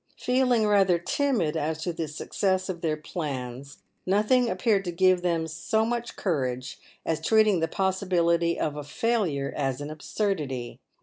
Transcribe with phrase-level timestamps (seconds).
[0.19, 5.45] Peeling rather timid as to the success of their plans, nothing appeared to give them
[5.45, 10.79] so much courage as treating the possibility of a failure as an absurdity.